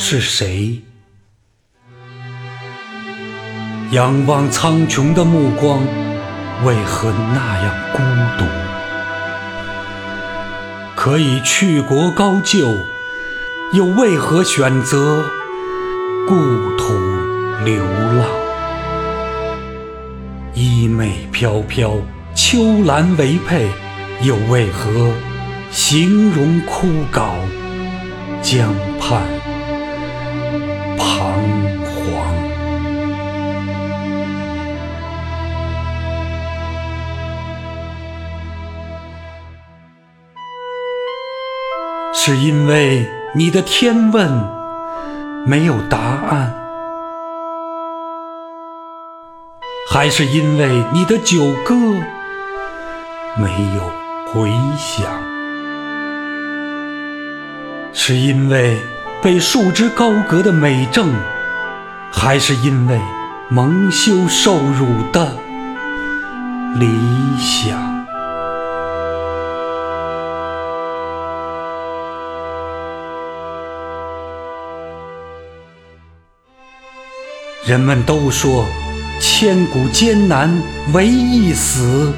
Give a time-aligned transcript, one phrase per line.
[0.00, 0.80] 是谁？
[3.90, 5.80] 仰望苍穹的目光，
[6.64, 7.98] 为何那样孤
[8.38, 8.44] 独？
[10.94, 12.76] 可以去国高就，
[13.72, 15.24] 又为何选择
[16.28, 16.36] 故
[16.76, 16.94] 土
[17.64, 18.24] 流浪？
[20.54, 21.96] 衣袂飘飘，
[22.36, 23.68] 秋兰为佩，
[24.22, 25.12] 又为何
[25.72, 27.32] 形容枯槁？
[28.40, 29.22] 江畔
[42.28, 44.30] 是因为你的天问
[45.46, 46.52] 没有答案，
[49.90, 51.74] 还是因为你的九歌
[53.34, 53.90] 没有
[54.26, 55.06] 回响？
[57.94, 58.78] 是因为
[59.22, 61.10] 被束之高阁的美正，
[62.12, 63.00] 还是因为
[63.48, 65.34] 蒙羞受辱的
[66.74, 66.86] 理
[67.38, 67.97] 想？
[77.68, 78.64] 人们都说
[79.20, 80.50] 千古艰难
[80.94, 82.14] 唯一死，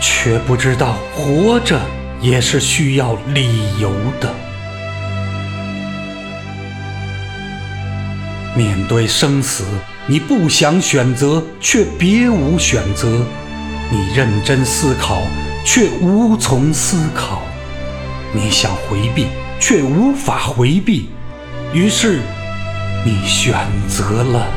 [0.00, 1.80] 却不知道活着
[2.20, 4.34] 也是需要理由的。
[8.56, 9.62] 面对生死，
[10.08, 13.06] 你不想选择，却别无选择；
[13.92, 15.22] 你认真思考，
[15.64, 17.38] 却无从思考；
[18.32, 19.28] 你想回避，
[19.60, 21.10] 却无法回避。
[21.72, 22.18] 于是，
[23.04, 23.54] 你选
[23.88, 24.48] 择了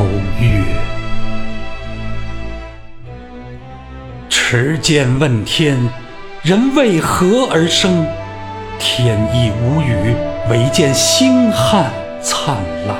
[0.00, 0.06] 超
[0.40, 0.64] 越。
[4.30, 5.76] 持剑问天，
[6.42, 8.06] 人为何而生？
[8.78, 10.14] 天亦无语。
[10.48, 12.56] 唯见星汉灿
[12.88, 12.96] 烂，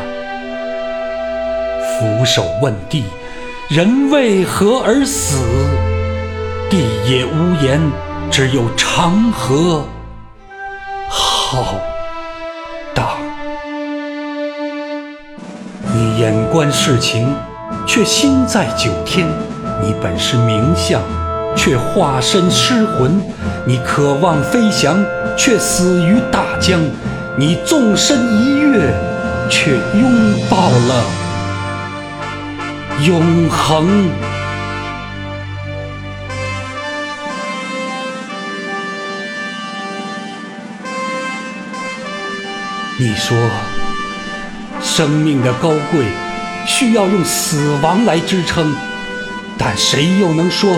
[1.99, 3.05] 俯首问地，
[3.69, 5.43] 人为何而死？
[6.69, 6.77] 地
[7.09, 7.81] 也无言，
[8.31, 9.85] 只有长河
[11.09, 11.75] 浩
[16.21, 17.35] 眼观世情，
[17.87, 19.27] 却心在九天；
[19.83, 21.01] 你本是名相，
[21.57, 23.19] 却化身尸魂；
[23.65, 25.03] 你渴望飞翔，
[25.35, 26.79] 却死于大江。
[27.39, 28.93] 你纵身一跃，
[29.49, 31.05] 却拥抱了
[33.07, 34.11] 永恒。
[42.99, 43.35] 你说，
[44.83, 46.05] 生命的高贵
[46.67, 48.75] 需要用死亡来支撑，
[49.57, 50.71] 但谁又能说，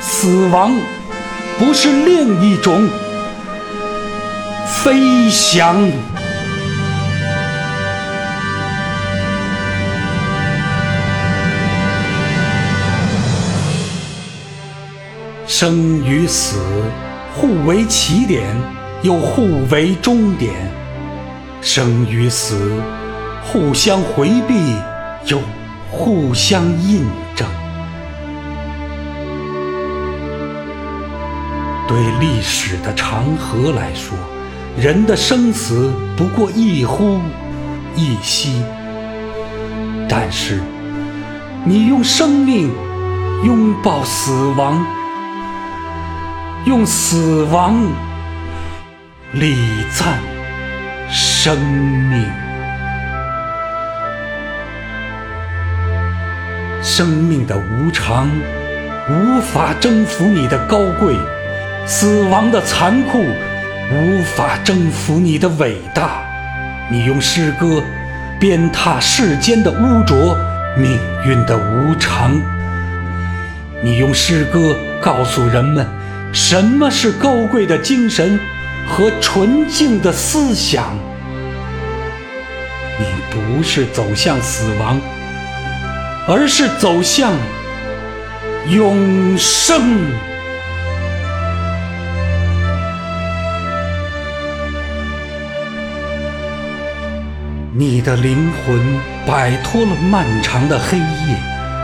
[0.00, 0.72] 死亡
[1.58, 2.88] 不是另一种？
[4.66, 5.90] 飞翔，
[15.46, 16.58] 生与死
[17.34, 18.44] 互为起点，
[19.02, 20.52] 又互为终点；
[21.62, 22.72] 生与死
[23.46, 24.76] 互相回避，
[25.26, 25.40] 又
[25.90, 27.46] 互相印证。
[31.86, 34.16] 对历史的长河来说。
[34.76, 37.20] 人的生死不过一呼
[37.94, 38.60] 一吸，
[40.08, 40.60] 但是
[41.64, 42.72] 你用生命
[43.44, 44.84] 拥抱死亡，
[46.66, 47.76] 用死亡
[49.32, 49.54] 礼
[49.92, 50.18] 赞
[51.08, 52.43] 生命。
[56.84, 58.30] 生命的无常
[59.08, 61.16] 无法征服你的高贵，
[61.86, 63.24] 死亡的残酷。
[63.90, 66.22] 无法征服你的伟大，
[66.90, 67.82] 你用诗歌
[68.38, 70.36] 鞭挞世间的污浊，
[70.76, 72.38] 命运的无常。
[73.82, 75.86] 你用诗歌告诉人们，
[76.32, 78.38] 什么是高贵的精神
[78.86, 80.94] 和纯净的思想。
[82.98, 84.98] 你不是走向死亡，
[86.26, 87.32] 而是走向
[88.70, 90.10] 永生。
[97.76, 98.80] 你的灵魂
[99.26, 101.36] 摆脱了漫长的黑夜，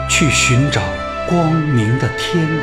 [0.09, 0.81] 去寻找
[1.29, 2.57] 光明的天国。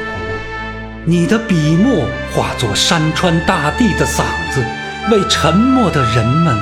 [1.05, 4.63] 你的笔墨化作山川大地的嗓子，
[5.11, 6.57] 为沉默的人们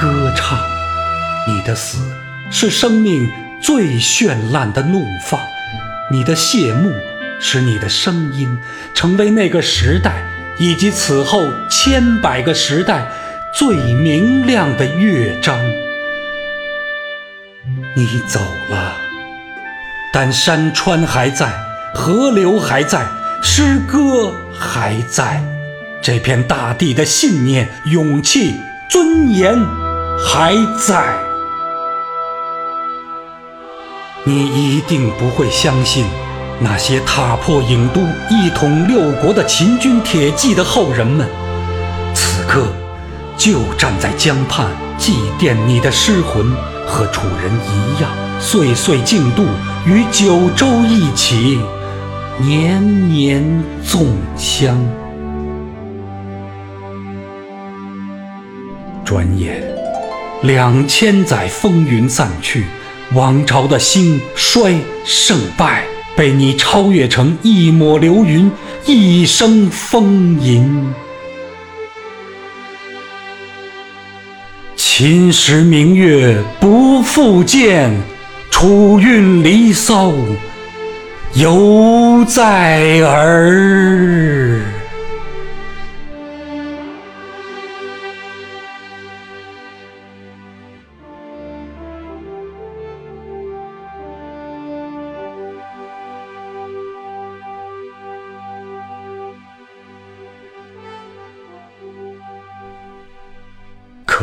[0.00, 0.58] 歌唱。
[1.46, 1.98] 你的死
[2.50, 5.40] 是生命最绚烂的怒放，
[6.10, 6.92] 你的谢幕
[7.40, 8.58] 使你的声音
[8.94, 10.22] 成为那个时代
[10.58, 13.06] 以及此后千百个时代
[13.54, 15.58] 最明亮的乐章。
[17.94, 18.40] 你走
[18.70, 18.94] 了，
[20.12, 21.52] 但山川还在，
[21.94, 23.06] 河流还在，
[23.42, 25.42] 诗歌还在，
[26.00, 28.54] 这片大地的信念、勇气、
[28.88, 29.58] 尊严
[30.24, 31.27] 还在。
[34.24, 36.04] 你一定不会相信，
[36.60, 38.00] 那些踏破郢都、
[38.30, 41.26] 一统六国的秦军铁骑的后人们，
[42.14, 42.66] 此刻
[43.36, 44.66] 就站在江畔
[44.98, 46.52] 祭奠你的尸魂。
[46.90, 48.10] 和楚人一样，
[48.40, 49.44] 岁岁竞渡，
[49.84, 51.60] 与九州一起，
[52.38, 53.44] 年年
[53.84, 54.06] 粽
[54.38, 54.74] 香。
[59.04, 59.62] 转眼，
[60.40, 62.64] 两千载风云散去，
[63.14, 64.74] 王朝的兴衰
[65.04, 65.84] 胜败，
[66.14, 68.50] 被你超越成一抹流云，
[68.84, 70.92] 一声风吟。
[74.76, 77.90] 秦时明月不复见，
[78.50, 80.12] 楚韵离骚
[81.32, 84.77] 犹在耳。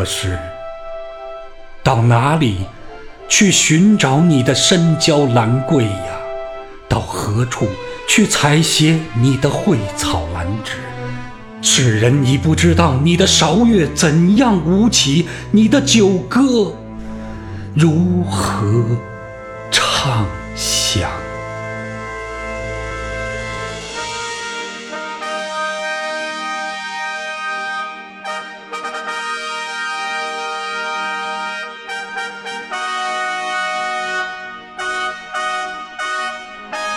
[0.05, 0.37] 是。
[1.83, 2.59] 到哪里
[3.27, 6.19] 去寻找你的深郊兰桂呀？
[6.87, 7.67] 到何处
[8.07, 10.73] 去采撷你的蕙草兰芷？
[11.61, 16.75] 世人已不知道你的韶乐怎样舞起，你的酒歌
[17.73, 18.85] 如何
[19.71, 20.25] 唱
[20.55, 21.09] 响。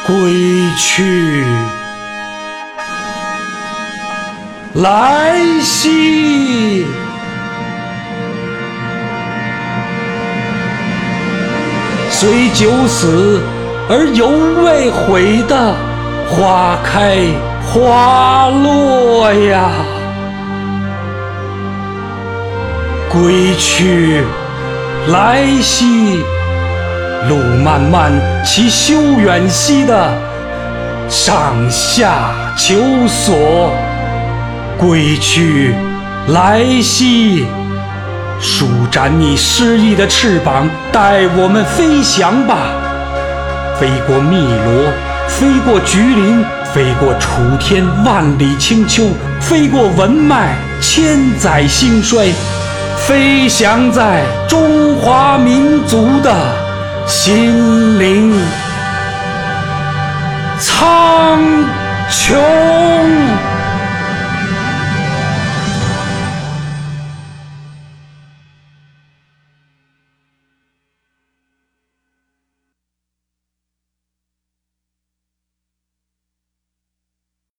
[0.08, 0.16] 归
[0.78, 1.44] 去，
[4.76, 6.86] 来兮，
[12.10, 13.42] 虽九死
[13.90, 14.30] 而犹
[14.64, 15.74] 未悔的
[16.30, 17.18] 花开
[17.66, 19.70] 花落呀！
[23.10, 24.22] 归去，
[25.08, 26.24] 来兮。
[27.26, 28.12] 路漫漫
[28.44, 30.12] 其修远兮的
[31.08, 32.76] 上下求
[33.08, 33.72] 索，
[34.78, 35.74] 归去
[36.28, 37.46] 来兮，
[38.40, 42.56] 舒展你诗意的翅膀，带我们飞翔吧！
[43.80, 44.92] 飞过汨罗，
[45.26, 49.08] 飞过橘林，飞过楚天万里清秋，
[49.40, 52.32] 飞过文脉千载兴衰，
[52.96, 56.67] 飞翔在中华民族的。
[57.08, 58.30] 心灵
[60.60, 61.87] 苍。